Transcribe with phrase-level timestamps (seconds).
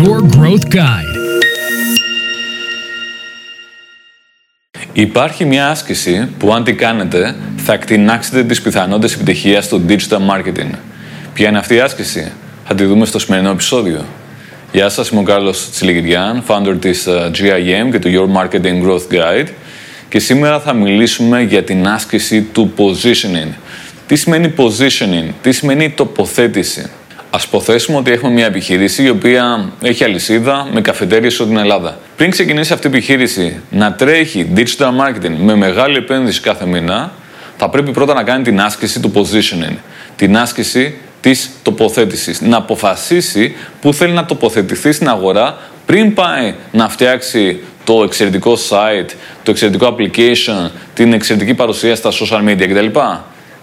[0.00, 1.16] Your Growth Guide.
[4.92, 10.70] Υπάρχει μια άσκηση που αν τη κάνετε θα εκτινάξετε τις πιθανότητες επιτυχίας στο digital marketing.
[11.32, 12.32] Ποια είναι αυτή η άσκηση;
[12.64, 14.04] Θα τη δούμε στο σημερινό επεισόδιο.
[14.72, 19.14] Γεια σας, είμαι ο Κάρλος Τσιλιγυριάν, founder της ε, GIM και του Your Marketing Growth
[19.14, 19.48] Guide
[20.08, 23.52] και σήμερα θα μιλήσουμε για την άσκηση του positioning.
[24.06, 26.90] Τι σημαίνει positioning, τι σημαίνει τοποθέτηση;
[27.30, 31.98] Α υποθέσουμε ότι έχουμε μια επιχείρηση η οποία έχει αλυσίδα με καφετέρειε σε την Ελλάδα.
[32.16, 37.12] Πριν ξεκινήσει αυτή η επιχείρηση να τρέχει digital marketing με μεγάλη επένδυση κάθε μήνα,
[37.56, 39.76] θα πρέπει πρώτα να κάνει την άσκηση του positioning.
[40.16, 42.40] Την άσκηση της τοποθέτησης.
[42.40, 49.10] Να αποφασίσει πού θέλει να τοποθετηθεί στην αγορά πριν πάει να φτιάξει το εξαιρετικό site,
[49.42, 52.98] το εξαιρετικό application, την εξαιρετική παρουσία στα social media κτλ.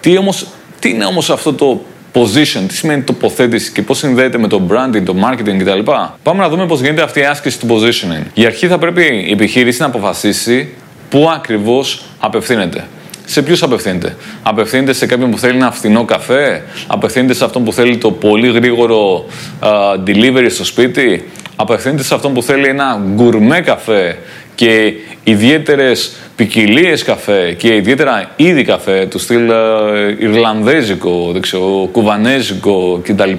[0.00, 0.46] Τι, όμως,
[0.80, 1.84] τι είναι όμως αυτό το
[2.18, 5.90] position, τι σημαίνει τοποθέτηση και πώς συνδέεται με το branding, το marketing κτλ.
[6.22, 8.26] Πάμε να δούμε πώς γίνεται αυτή η άσκηση του positioning.
[8.34, 10.68] Για αρχή θα πρέπει η επιχείρηση να αποφασίσει
[11.10, 12.86] πού ακριβώς απευθύνεται.
[13.24, 14.16] Σε ποιους απευθύνεται.
[14.42, 18.50] Απευθύνεται σε κάποιον που θέλει ένα φθηνό καφέ, απευθύνεται σε αυτόν που θέλει το πολύ
[18.50, 19.24] γρήγορο
[19.60, 19.68] uh,
[20.06, 24.18] delivery στο σπίτι, απευθύνεται σε αυτόν που θέλει ένα γκουρμέ καφέ;
[24.58, 24.92] Και
[25.24, 33.32] ιδιαίτερες ποικιλίες καφέ και ιδιαίτερα είδη καφέ του στυλ ε, Ιρλανδέζικο, δεν ξέρω, Κουβανέζικο κτλ.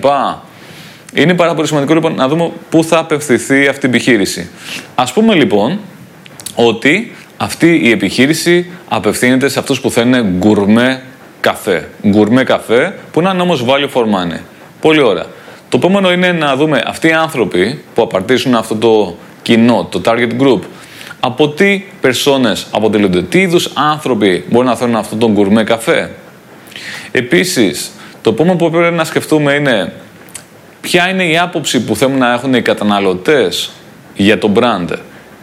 [1.13, 4.49] Είναι πάρα πολύ σημαντικό λοιπόν να δούμε πού θα απευθυνθεί αυτή η επιχείρηση.
[4.95, 5.79] Ας πούμε λοιπόν
[6.55, 11.01] ότι αυτή η επιχείρηση απευθύνεται σε αυτούς που θέλουν γκουρμέ
[11.41, 11.89] καφέ.
[12.07, 14.39] Γκουρμέ καφέ που είναι όμως value for money.
[14.81, 15.25] Πολύ ωραία.
[15.69, 20.41] Το επόμενο είναι να δούμε αυτοί οι άνθρωποι που απαρτίζουν αυτό το κοινό, το target
[20.41, 20.59] group,
[21.19, 26.11] από τι περσόνες αποτελούνται, τι είδους άνθρωποι μπορεί να θέλουν αυτόν τον γκουρμέ καφέ;
[27.11, 29.93] Επίσης, το επόμενο που πρέπει να σκεφτούμε είναι
[30.81, 33.69] ποια είναι η άποψη που θέλουν να έχουν οι καταναλωτές
[34.15, 34.87] για το brand.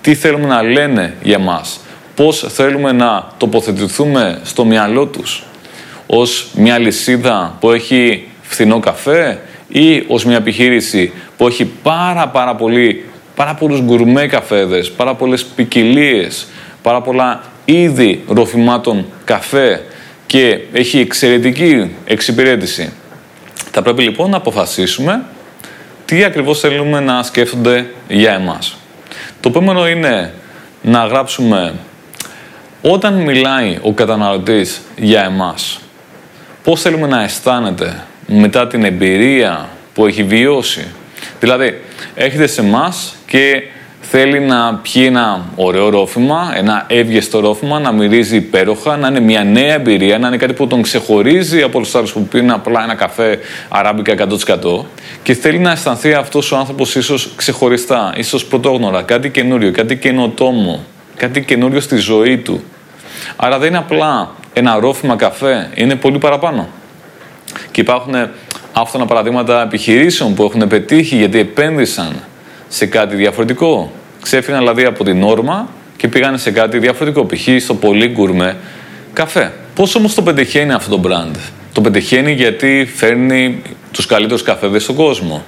[0.00, 1.80] Τι θέλουμε να λένε για μας;
[2.14, 5.42] Πώς θέλουμε να τοποθετηθούμε στο μυαλό τους;
[6.06, 12.54] Ως μια λυσίδα που έχει φθηνό καφέ ή ως μια επιχείρηση που έχει πάρα πάρα
[12.54, 13.04] πολύ
[13.36, 16.46] πάρα πολλούς γκουρμέ καφέδες, πάρα πολλές ποικιλίες,
[16.82, 19.82] πάρα πολλά είδη ροφημάτων καφέ
[20.26, 22.92] και έχει εξαιρετική εξυπηρέτηση.
[23.70, 25.24] Θα πρέπει λοιπόν να αποφασίσουμε
[26.04, 28.76] τι ακριβώς θέλουμε να σκέφτονται για εμάς.
[29.40, 30.32] Το επόμενο είναι
[30.82, 31.74] να γράψουμε
[32.82, 35.80] όταν μιλάει ο καταναλωτής για εμάς,
[36.62, 40.86] πώς θέλουμε να αισθάνεται μετά την εμπειρία που έχει βιώσει.
[41.40, 41.80] Δηλαδή,
[42.14, 43.62] έρχεται σε εμάς και
[44.10, 49.44] θέλει να πιει ένα ωραίο ρόφημα, ένα εύγεστο ρόφημα, να μυρίζει υπέροχα, να είναι μια
[49.44, 52.82] νέα εμπειρία, να είναι κάτι που τον ξεχωρίζει από όλους τους άλλους που πίνουν απλά
[52.82, 53.38] ένα καφέ
[53.68, 54.14] αράμπικα
[54.82, 54.84] 100%.
[55.22, 60.84] Και θέλει να αισθανθεί αυτός ο άνθρωπος ίσως ξεχωριστά, ίσως πρωτόγνωρα, κάτι καινούριο, κάτι καινοτόμο,
[61.16, 62.62] κάτι καινούριο στη ζωή του.
[63.36, 66.68] Άρα δεν είναι απλά ένα ρόφημα καφέ, είναι πολύ παραπάνω.
[67.70, 68.14] Και υπάρχουν
[68.78, 72.22] άφθονα παραδείγματα επιχειρήσεων που έχουν πετύχει γιατί επένδυσαν
[72.68, 73.92] σε κάτι διαφορετικό.
[74.22, 77.26] Ξέφυγαν δηλαδή από την όρμα και πήγαν σε κάτι διαφορετικό.
[77.26, 77.62] Π.χ.
[77.62, 78.56] στο πολύ γκουρμέ
[79.12, 79.52] καφέ.
[79.74, 81.36] Πώς όμως το πετυχαίνει αυτό το brand,
[81.72, 85.44] Το πετυχαίνει γιατί φέρνει τους καλύτερους καφέδες στον κόσμο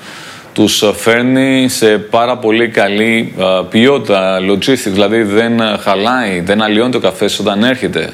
[0.58, 3.34] τους φέρνει σε πάρα πολύ καλή
[3.70, 8.10] ποιότητα logistics, δηλαδή δεν χαλάει, δεν αλλοιώνει το καφέ όταν έρχεται.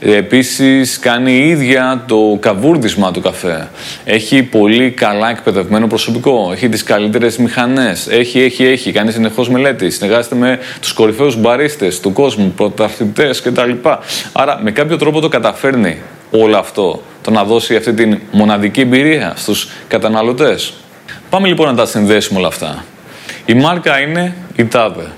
[0.00, 3.68] Επίσης κάνει η ίδια το καβούρδισμα του καφέ.
[4.04, 9.90] Έχει πολύ καλά εκπαιδευμένο προσωπικό, έχει τις καλύτερες μηχανές, έχει, έχει, έχει, κάνει συνεχώς μελέτη,
[9.90, 13.70] συνεργάζεται με τους κορυφαίους μπαρίστες του κόσμου, πρωταθλητές κτλ.
[14.32, 15.98] Άρα με κάποιο τρόπο το καταφέρνει
[16.30, 20.72] όλο αυτό, το να δώσει αυτή την μοναδική εμπειρία στους καταναλωτές.
[21.30, 22.84] Πάμε λοιπόν να τα συνδέσουμε όλα αυτά.
[23.46, 25.10] Η μάρκα είναι η ΤΑΒΕ.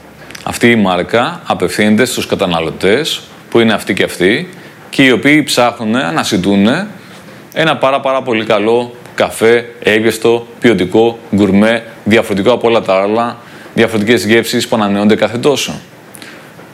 [0.43, 4.49] Αυτή η μάρκα απευθύνεται στους καταναλωτές, που είναι αυτοί και αυτοί,
[4.91, 6.67] και οι οποίοι ψάχνουν, αναζητούν
[7.53, 13.37] ένα πάρα πάρα πολύ καλό καφέ, εύγεστο, ποιοτικό, γκουρμέ, διαφορετικό από όλα τα άλλα,
[13.75, 15.81] διαφορετικές γεύσεις που ανανεώνται κάθε τόσο.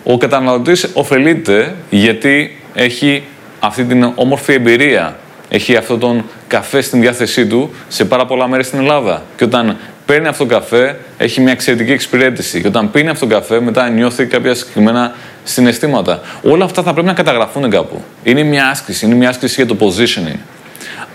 [0.05, 3.23] Ο καταναλωτής ωφελείται γιατί έχει
[3.61, 5.17] αυτή την όμορφη εμπειρία
[5.49, 9.23] έχει αυτόν τον καφέ στην διάθεσή του σε πάρα πολλά μέρη στην Ελλάδα.
[9.37, 12.61] Και όταν παίρνει αυτόν τον καφέ, έχει μια εξαιρετική εξυπηρέτηση.
[12.61, 15.15] Και όταν πίνει αυτόν τον καφέ, μετά νιώθει κάποια συγκεκριμένα
[15.45, 16.21] συναισθήματα.
[16.43, 18.03] Όλα αυτά θα πρέπει να καταγραφούν κάπου.
[18.23, 20.39] Είναι μια άσκηση, είναι μια άσκηση για το positioning.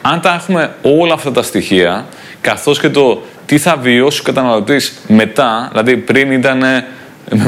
[0.01, 2.06] Αν τα έχουμε όλα αυτά τα στοιχεία,
[2.41, 6.63] καθώς και το τι θα βιώσει ο καταναλωτής μετά, δηλαδή πριν ήταν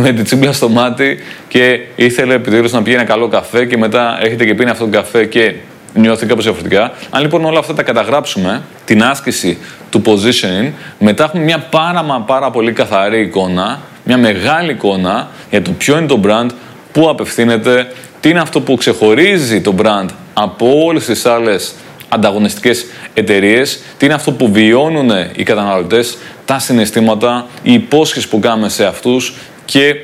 [0.01, 4.17] με την τσίμπλα στο μάτι και ήθελε επιτέλους να πιει ένα καλό καφέ και μετά
[4.21, 5.53] έρχεται και πίνει αυτόν τον καφέ και
[5.95, 6.91] νιώθει κάπως διαφορετικά.
[7.09, 9.57] Αν λοιπόν όλα αυτά τα καταγράψουμε, την άσκηση
[9.89, 15.61] του positioning, μετά έχουμε μια πάρα μα πάρα πολύ καθαρή εικόνα, μια μεγάλη εικόνα για
[15.61, 16.49] το ποιο είναι το brand,
[16.91, 21.73] πού απευθύνεται, τι είναι αυτό που ξεχωρίζει το brand από όλες τις άλλες
[22.09, 28.69] ανταγωνιστικές εταιρείες, τι είναι αυτό που βιώνουν οι καταναλωτές, τα συναισθήματα, οι υπόσχεσεις που κάνουμε
[28.69, 29.33] σε αυτούς
[29.65, 29.95] και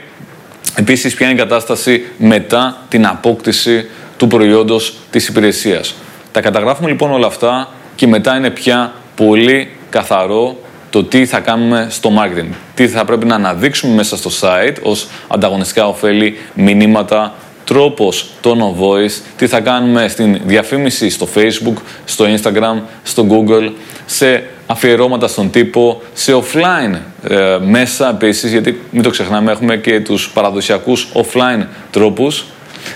[0.75, 3.89] επίσης ποια είναι η κατάσταση μετά την απόκτηση
[4.21, 5.95] του προϊόντος της υπηρεσίας.
[6.31, 10.57] Τα καταγράφουμε λοιπόν όλα αυτά και μετά είναι πια πολύ καθαρό
[10.89, 12.53] το τι θα κάνουμε στο marketing.
[12.75, 17.33] Τι θα πρέπει να αναδείξουμε μέσα στο site ως ανταγωνιστικά ωφέλη, μηνύματα,
[17.65, 23.71] τρόπος tone of voice, τι θα κάνουμε στην διαφήμιση στο facebook, στο instagram, στο google,
[24.05, 26.97] σε αφιερώματα στον τύπο, σε offline
[27.29, 32.45] ε, μέσα επίσης, γιατί μην το ξεχνάμε έχουμε και τους παραδοσιακούς offline τρόπους.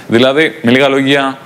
[0.08, 1.38] Δηλαδή, με λίγα λόγια,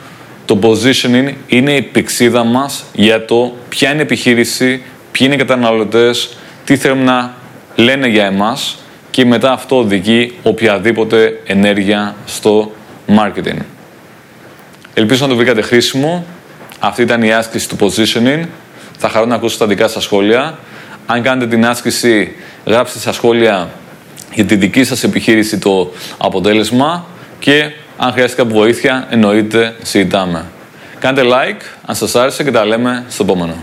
[0.45, 4.81] το positioning είναι η πηξίδα μας για το ποια είναι η επιχείρηση,
[5.12, 7.33] ποιοι είναι οι καταναλωτές, τι θέλουν να
[7.75, 8.77] λένε για εμάς
[9.12, 12.71] και μετά αυτό οδηγεί οποιαδήποτε ενέργεια στο
[13.07, 13.57] marketing.
[14.94, 16.25] Ελπίζω να το βρήκατε χρήσιμο.
[16.80, 18.44] Αυτή ήταν η άσκηση του positioning.
[18.97, 20.57] Θα χαρώ να ακούσω τα δικά σας σχόλια.
[21.06, 22.35] Αν κάνετε την άσκηση,
[22.65, 23.69] γράψτε στα σχόλια
[24.33, 27.06] για τη δική σας επιχείρηση το αποτέλεσμα
[27.39, 30.45] και αν χρειάζεται κάποια βοήθεια, εννοείται συζητάμε.
[30.99, 33.53] Κάντε like αν σας άρεσε και τα λέμε στο επόμενο.